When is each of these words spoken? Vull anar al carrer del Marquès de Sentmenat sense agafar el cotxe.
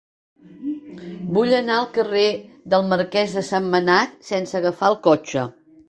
Vull 1.35 1.53
anar 1.59 1.75
al 1.81 1.85
carrer 1.99 2.25
del 2.75 2.89
Marquès 2.95 3.39
de 3.41 3.45
Sentmenat 3.53 4.19
sense 4.33 4.61
agafar 4.63 4.95
el 4.97 5.03
cotxe. 5.11 5.51